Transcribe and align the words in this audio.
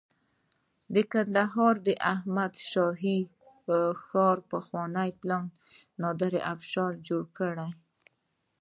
د 0.93 0.95
کندهار 1.11 1.75
د 1.87 1.89
احمد 2.13 2.53
شاهي 2.71 3.19
ښار 4.05 4.37
پخوانی 4.51 5.09
پلان 5.21 5.45
د 5.53 5.55
نادر 6.01 6.33
افشار 6.53 6.91
جوړ 7.07 7.23
کړی 7.37 7.69